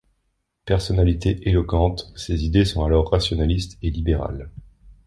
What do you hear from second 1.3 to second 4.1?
éloquente, ses idées sont alors rationaliste et